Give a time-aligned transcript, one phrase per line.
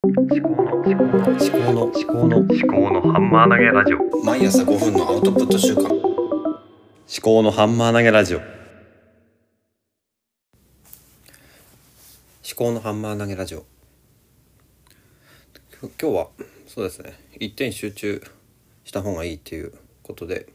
[0.00, 4.24] 思考の思考の思考の思考の思考のハンマー投げラジオ。
[4.24, 5.88] 毎朝5分のアウトプット週間。
[5.88, 5.92] 思
[7.20, 8.38] 考のハンマー投げラジオ。
[8.38, 8.46] 思
[12.56, 13.66] 考のハンマー投げラジオ。
[15.82, 16.28] 今日は
[16.68, 17.18] そうですね。
[17.40, 18.22] 一点集中
[18.84, 19.72] した方がいいっていう
[20.04, 20.46] ことで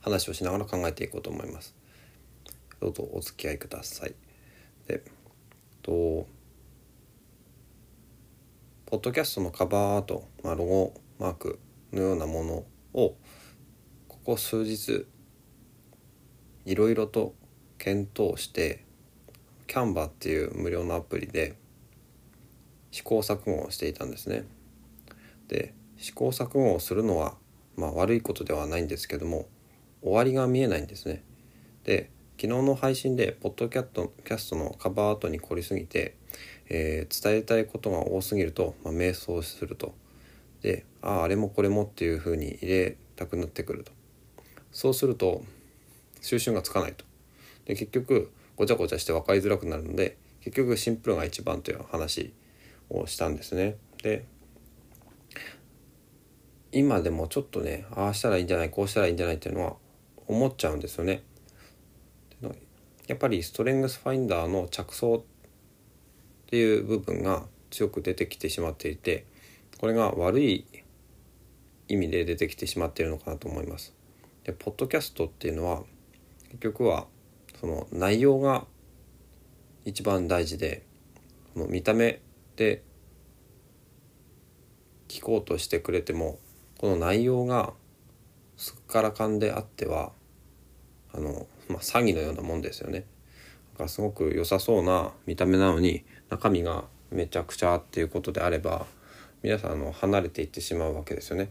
[0.00, 1.76] 話をしながら考えていこうと思います。
[2.80, 4.14] どうぞお付き合いください。
[4.88, 5.00] で
[5.80, 6.26] と
[8.90, 11.60] ポッドキャストのカバーアート、まあ、ロゴマーク
[11.92, 12.54] のようなもの
[12.92, 13.14] を
[14.08, 15.06] ここ数日
[16.64, 17.36] いろいろと
[17.78, 18.84] 検討して
[19.68, 21.54] キャンバーっていう無料のアプリで
[22.90, 24.42] 試行錯誤をしていたんですね。
[25.46, 27.36] で試行錯誤をするのは、
[27.76, 29.46] まあ、悪いことではないんですけども
[30.02, 31.22] 終わりが見えないんですね。
[31.84, 32.10] で
[32.40, 36.16] 昨日の配信でポッドキャストのカバーアートに凝りすぎて、
[36.70, 39.94] えー、伝えたいことが多すぎると、まあ、迷走すると。
[40.62, 43.92] であああれもこれもっていうふうに入れたくなってくると。
[44.72, 45.42] そうすると
[46.20, 47.04] 収集がつかないと。
[47.66, 52.32] で結局ごちゃごちゃして分かりづらくなるので結局シンプルが一番という話
[52.88, 53.76] をしたんですね。
[54.02, 54.24] で
[56.72, 59.76] 今でもちょっとねああしたらいいんじゃないこうしたらいいんじゃないっていうのは
[60.28, 61.22] 思っちゃうんですよね。
[63.08, 65.24] やっぱりストレングスファインダーの着想
[66.50, 69.24] っていう部分が強く出てきてしまっていて
[69.78, 70.66] これが悪い
[71.86, 73.94] 意味で出てきてしまっているのかなと思います。
[74.42, 75.84] でポッドキャストっていうのは
[76.48, 77.06] 結局は
[77.60, 78.64] その内容が
[79.84, 80.82] 一番大事で
[81.54, 82.20] この見た目
[82.56, 82.82] で
[85.06, 86.40] 聞こうとしてくれても
[86.78, 87.74] この内容が
[88.56, 90.10] すっからかんであっては
[91.14, 93.04] あの、まあ、詐欺のようなもんですよね。
[93.74, 98.86] だからすごく良さそうな見た目なのに中身がめちゃくちゃっていうことであれば
[99.42, 101.50] 皆さんあの離れていってしまうわけですよね。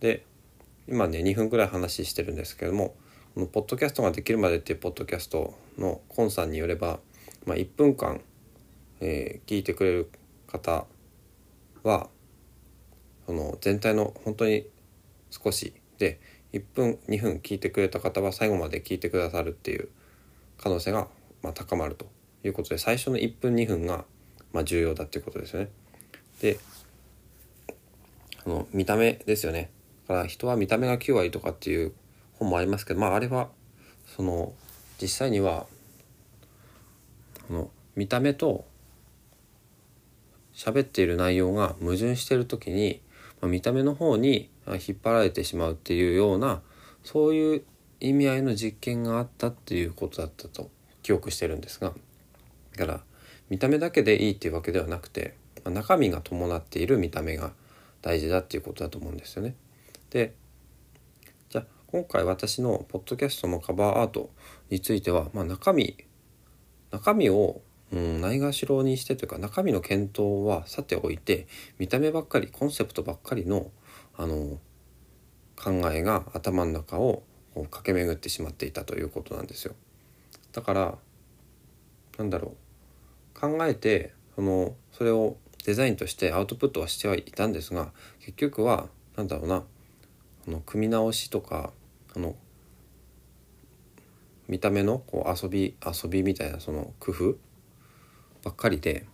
[0.00, 0.24] で
[0.88, 2.94] 今ね2分くらい話してるんですけども
[3.34, 6.98] このポッドキャストができるまでっていうポッドキャストのコンさんによれば、
[7.46, 8.20] まあ、1分間、
[9.00, 10.10] えー、聞いてくれる
[10.48, 10.86] 方
[11.82, 12.08] は
[13.26, 14.66] その全体の本当に
[15.30, 16.18] 少しで
[16.52, 19.88] 1分2分聞いてくれた方は最後まで聞いてくださるっていう
[20.58, 21.06] 可能性が
[21.42, 22.06] まあ高まると
[22.44, 24.04] いうことで最初の1分2分が
[24.52, 25.70] まあ重要だっていうことですよね。
[26.40, 26.58] で
[28.44, 29.70] あの見た目ですよね。
[30.08, 31.92] だから人は見た目が9割とかっていう
[32.34, 33.48] 本もありますけどまああれは
[34.06, 34.52] その
[35.00, 35.66] 実際には
[37.48, 38.64] この見た目と
[40.54, 43.00] 喋っている内容が矛盾している時に、
[43.40, 46.60] まあ、見た目の方に引っ張られてしまうっていうような
[47.02, 47.64] そういう
[48.00, 50.70] 意味合いの実験があったっていうことだったと
[51.02, 51.92] 記憶してるんですが
[52.76, 53.00] だから
[53.48, 57.52] 見た目だけでいいっていうわけではなくて、まあ、中身が伴っている見た目が
[58.02, 59.54] 大事だっていうことだと思うんですよね。
[60.10, 60.34] で
[61.48, 64.30] じゃあ今回私のポッドキャストのカバーアート
[64.70, 65.96] については、まあ、中身
[66.90, 67.60] 中身を、
[67.92, 71.46] うん、ないがしろにしてというか中身の検討はさておいて
[71.78, 73.70] 見た目ばっかりコンセプトばっかりの
[74.16, 74.58] あの
[75.56, 77.22] 考えが頭の中を
[77.54, 79.74] 駆け巡ってしまっていたということなんですよ。
[80.52, 80.98] だから
[82.20, 82.54] なんだろ
[83.34, 83.40] う。
[83.40, 89.64] 考えてそのそれをデザインとしてアウトプットはしてはいたんですが結局は何だろうな。
[90.46, 91.72] あの組み直しとか
[92.14, 92.34] あの
[94.48, 97.36] 見た目のこう遊び遊びみたいなその工夫
[98.44, 99.06] ばっかりで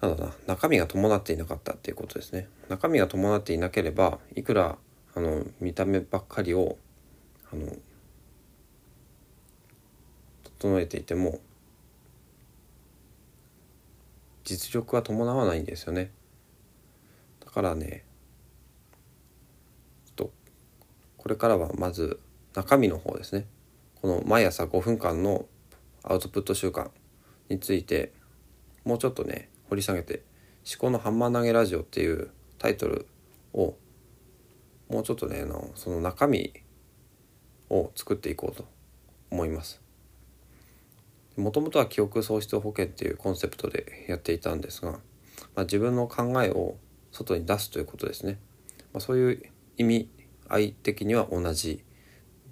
[0.00, 0.32] なんだな。
[0.46, 2.48] 中身が伴っていなかったっていうことですね。
[2.68, 4.78] 中身が伴っていなければいくら
[5.16, 6.78] あの見た目ばっかりを
[7.52, 7.66] あの
[10.60, 11.40] 整えていても
[14.44, 16.12] 実力は伴わないんですよね
[17.42, 18.04] だからね
[20.16, 20.30] と
[21.16, 22.20] これからはまず
[22.54, 23.46] 中身の方ですね
[24.02, 25.46] この毎朝5分間の
[26.02, 26.90] アウトプット習慣
[27.48, 28.12] について
[28.84, 30.22] もうちょっとね掘り下げて
[30.70, 33.06] 「思考のハンマー投げラジオ」っていうタイトル
[33.54, 33.76] を
[34.90, 36.52] もうちょっとねあのその中身
[37.70, 38.66] を作っていこうと
[39.30, 39.80] 思います。
[41.40, 44.98] もともとは記憶喪失保険っていうコンセプトでやっていたんですが、ま
[45.56, 46.76] あ、自分の考えを
[47.12, 48.38] 外に出すということですね。
[48.92, 49.42] まあ、そういう
[49.76, 50.10] 意味
[50.48, 51.84] 合い的には同じ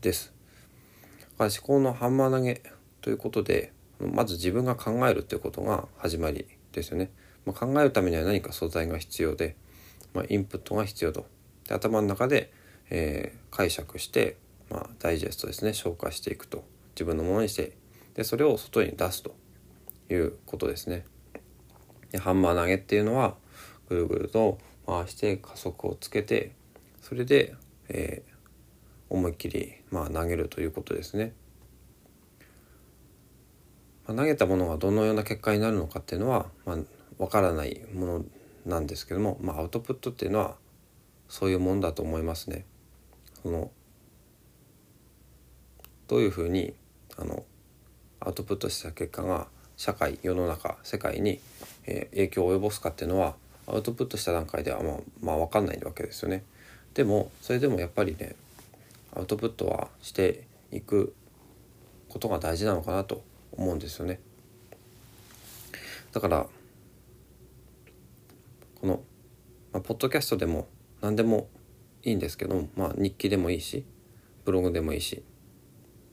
[0.00, 0.32] です。
[1.38, 2.62] 思考のハンマー投げ
[3.00, 7.10] ということでまず自分が考えるということが始まりですよね。
[7.46, 9.56] まあ、考えるためには何か素材が必要で、
[10.14, 11.26] まあ、インプットが必要と。
[11.66, 12.52] で頭の中で、
[12.90, 14.36] えー、解釈して、
[14.70, 16.64] まあ、ダイジェストですね消化していくと
[16.94, 17.77] 自分のものにして
[18.18, 19.36] でそれを外に出すと
[20.10, 21.04] いうことですね。
[22.10, 23.36] でハンマー投げっていうのは
[23.88, 26.50] ぐるぐると回して加速をつけて
[27.00, 27.54] それで、
[27.88, 28.34] えー、
[29.08, 31.32] 思いっきり、まあ、投げるということですね。
[34.08, 36.78] まあ、投げたものがどのような結果になるのかっていうのは、まあ、
[37.18, 38.24] 分からないもの
[38.66, 40.56] なんですけども、まあ、アウトプットっていうのは
[41.28, 42.66] そういうもんだと思いますね。
[43.44, 43.70] その
[46.08, 46.74] どういうふうに
[47.16, 47.44] あの
[48.20, 51.40] アウトプットした結果が社会世の中世界に、
[51.86, 53.36] え、影響を及ぼすかっていうのは
[53.66, 56.44] アウトプットした段階ではまあ、まあ、分かんないわけですよね。
[56.94, 58.34] でもそれでもやっぱりね
[59.14, 61.14] アウトプットはしていく
[62.08, 63.22] ことが大事なのかなと
[63.52, 64.20] 思うんですよね。
[66.12, 66.46] だから
[68.80, 69.02] この、
[69.72, 70.68] まあ、ポッドキャストでも
[71.00, 71.48] 何でも
[72.02, 73.84] いいんですけど、まあ、日記でもいいし
[74.44, 75.22] ブログでもいいし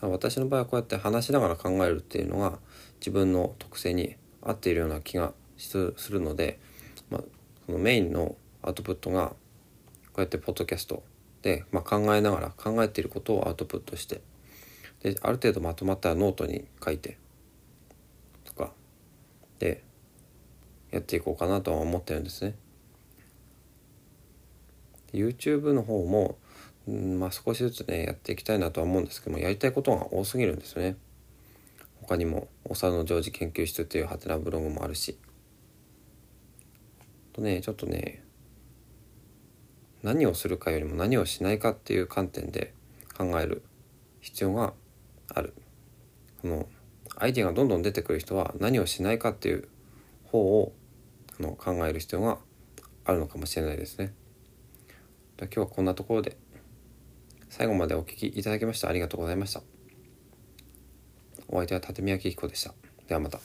[0.00, 2.58] 私の場合はこうやって話しながら考えるっていうのが
[3.00, 6.60] 自分の特性に合っているような気がするので、
[7.10, 7.24] まあ、
[7.66, 9.34] そのメインのアウトプットがこ
[10.18, 11.02] うやってポッドキャスト
[11.42, 14.20] で、まあ、考えながら考えていることをアウトプットして
[15.02, 17.18] である程度まとまったらノートに書いて
[18.44, 18.72] とか
[19.58, 19.82] で
[20.90, 22.54] やっていこうかなとは思ってるんですね。
[25.12, 26.36] YouTube の方も、
[26.88, 30.96] まあ、少しずつねやっていきたいなとは思うんですけどもやりたいことが多すぎるんですよね。
[32.00, 35.18] 他にも「お猿の常時研究室」っていうハテナブログもあるし
[37.34, 38.24] とねちょっとね
[40.02, 42.72] 何をするかよりも何をしないかっていう観点で
[43.16, 43.62] 考える
[44.20, 44.72] 必要が
[45.34, 45.52] ある
[46.40, 46.68] その
[47.16, 49.68] アイデアがどんどん出てくる人は何をしないかっていう
[50.24, 50.72] 方を
[51.38, 52.38] あの考える必要が
[53.04, 54.14] あるのかもしれないですね。
[55.40, 56.36] 今日はこんなところで
[57.50, 59.62] 最後までお聴きいただきましてありがとうございました。
[61.48, 62.74] お相手は立宮紀彦でした。
[63.08, 63.40] ではまた。